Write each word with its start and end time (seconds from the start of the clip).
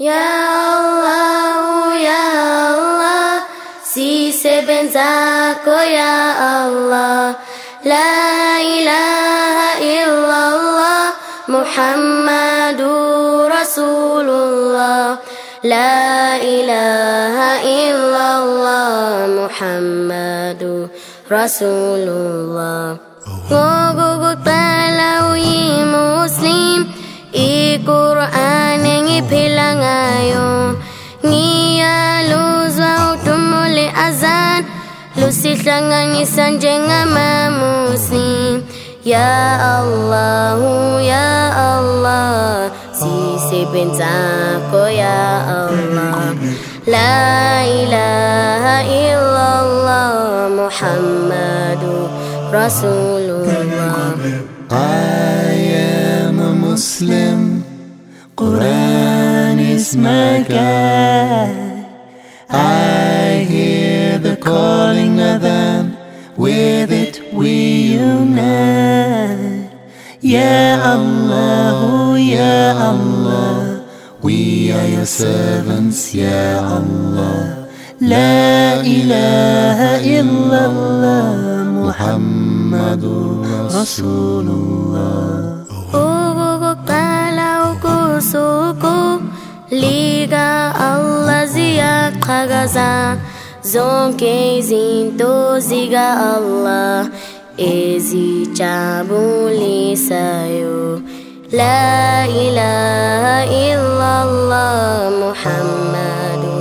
يا 0.00 0.28
الله 0.76 1.94
يا 1.96 2.24
الله 2.76 3.40
سيس 3.84 4.46
بنزاكو 4.46 5.70
يا 5.70 6.66
الله. 6.68 7.34
لا 7.84 8.60
إله 8.60 9.56
إلا 9.80 10.40
الله 10.52 11.02
محمد 11.48 12.80
رسول 13.56 14.28
الله 14.30 15.16
لا 15.64 16.36
إله 16.36 17.36
إلا 17.64 18.26
الله 18.44 19.26
محمد 19.40 20.88
رسول 21.32 22.04
الله 22.08 22.96
oh. 23.50 24.05
Lusihlanganisa 35.26 36.54
njengama-Muslim 36.54 38.62
Ya 39.02 39.58
Allah, 39.58 40.54
Ya 41.02 41.50
Allah 41.50 42.70
Sisebenzako 42.94 44.86
Ya 44.86 45.42
Allah 45.66 46.30
La 46.86 47.58
ilaha 47.66 48.86
illallah 48.86 50.46
Muhammadu 50.54 52.06
Rasulullah 52.54 54.14
I 54.70 56.30
am 56.30 56.38
a 56.38 56.54
Muslim. 56.54 57.66
Quran 58.38 59.58
is 59.58 59.96
my 59.96 60.44
guide. 60.46 61.15
Calling 64.46 65.18
adhan. 65.18 65.98
With 66.38 66.92
it 66.92 67.14
we 67.34 67.98
unite. 67.98 69.72
Ya 70.22 70.78
Allah, 70.94 71.74
oh 71.82 72.14
Ya 72.14 72.76
Allah. 72.76 73.82
We 74.22 74.70
are 74.70 74.86
your 74.86 75.06
servants, 75.06 76.14
Ya 76.14 76.60
Allah. 76.62 77.66
La 77.96 78.84
ilaha 78.84 80.04
illallah 80.04 81.64
Muhammadur 81.64 83.40
Rasulullah 83.72 85.64
Ukukuqala 85.96 87.72
ukusuku 87.72 89.24
Liga 89.72 90.76
Allah 90.76 91.48
ziyaqhakaza 91.48 93.16
Zonke 93.16 93.35
zonkezin 93.66 95.18
toziga 95.18 96.38
Allah 96.38 97.10
ezi 97.58 98.46
chabuli 98.54 99.98
sayo 99.98 101.02
La 101.50 102.22
ilaha 102.30 103.42
illallah 103.50 105.10
Muhammadu 105.18 106.54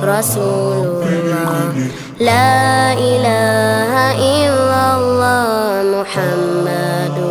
Rasulullah 0.00 1.76
La 2.24 2.96
ilaha 2.96 4.06
illallah 4.16 5.84
Muhammadu 5.92 7.28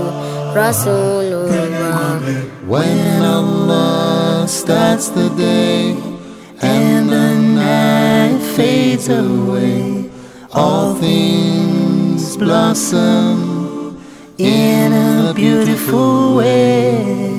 Rasulullah 0.54 2.22
When 2.70 3.26
Allah 3.26 4.46
starts 4.46 5.10
the 5.10 5.30
day 5.34 6.15
away, 9.10 10.10
all 10.54 10.94
things 10.96 12.38
blossom 12.38 13.98
in 14.38 14.94
a 14.94 15.34
beautiful 15.34 16.36
way. 16.36 17.32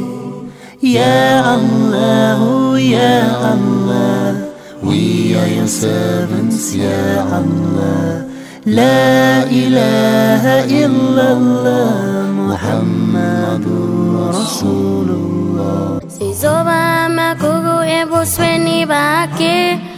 Ya 0.81 1.43
Allah, 1.57 2.37
oh 2.41 2.77
Ya 2.77 3.53
Allah, 3.53 4.53
we 4.83 5.35
are 5.35 5.49
your 5.49 5.67
servants, 5.67 6.75
Ya 6.75 7.25
Allah. 7.33 8.25
La 8.67 9.47
ilaha 9.47 10.67
illallah 10.67 12.27
Muhammadur 12.35 14.35
Rasulullah 14.35 16.03
Sizoba 16.11 17.07
makuku 17.07 17.87
ebusweni 17.87 18.83
bakhe 18.83 19.79
Uba 19.79 19.96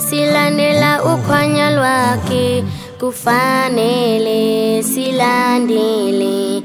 silandela 0.00 1.04
ukhwanya 1.04 1.70
lwakhe 1.70 2.64
Kufanele 3.00 4.82
silandele 4.82 6.62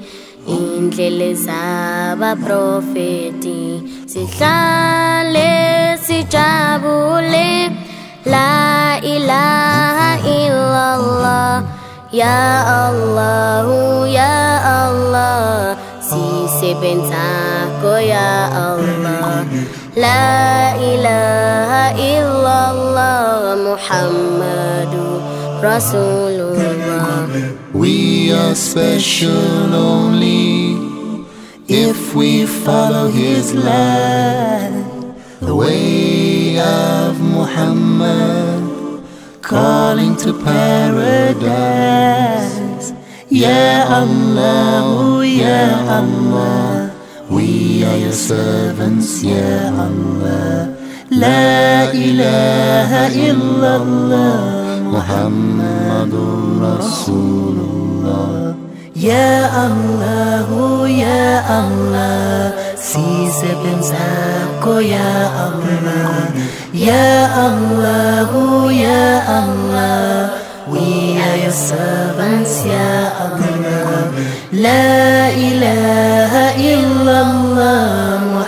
Indlele 0.47 1.33
zabaprofeti. 1.35 3.83
Sihlale 4.07 5.97
sijabule 6.01 7.71
La 8.25 8.97
ilaha 9.03 10.17
illallah 10.25 11.63
Ya 12.11 12.65
Allah, 12.87 13.67
Ya 14.09 14.63
Allah. 14.63 15.77
Sisebenzako 16.01 17.99
Ya 18.01 18.49
Allah 18.51 19.45
La 19.95 20.71
ilaha 20.79 21.91
illallah 21.99 23.59
Muhammadu 23.59 25.19
Rasulullah. 25.59 27.27
We 27.73 28.31
are 28.31 28.55
special 28.55 29.75
only 29.75 30.79
if 31.67 32.15
we 32.15 32.45
follow 32.45 33.09
his 33.09 33.53
light, 33.53 34.71
the 35.41 35.53
way 35.53 36.57
of 36.57 37.19
Muhammad, 37.19 38.63
calling 39.41 40.15
to 40.23 40.31
paradise. 40.39 41.51
Ya 43.27 43.87
Allah, 43.91 45.19
Ya 45.25 45.83
Allah, 45.99 46.60
We 47.31 47.83
are 47.85 47.97
your 47.97 48.11
servants, 48.11 49.23
Ya 49.23 49.71
Allah. 49.71 50.81
لا 51.11 51.91
إله 51.91 52.91
إلا 53.31 53.75
الله 53.75 54.39
محمد 54.95 56.13
رسول 56.61 57.57
الله 57.59 58.55
يا 58.95 59.67
الله 59.67 60.49
يا 60.87 61.59
الله 61.59 62.53
سيسبنز 62.75 63.91
حقه 63.91 64.81
يا 64.81 65.15
الله 65.47 66.15
يا 66.73 67.47
الله 67.47 68.31
يا 68.71 69.07
الله 69.43 70.29
We 70.71 71.19
are 71.19 71.37
your 71.43 71.51
servants, 71.51 72.63
Ya 72.63 73.11
Allah. 73.19 74.15
La 74.55 75.27
ilaha 75.35 76.55
الله 76.55 77.00